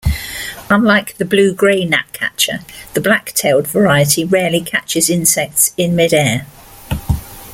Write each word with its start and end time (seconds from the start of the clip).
Unlike 0.67 1.17
the 1.17 1.25
blue-gray 1.25 1.85
gnatcatcher, 1.85 2.61
the 2.95 3.01
black-tailed 3.01 3.67
variety 3.67 4.25
rarely 4.25 4.61
catches 4.61 5.11
insects 5.11 5.73
in 5.77 5.95
midair. 5.95 6.47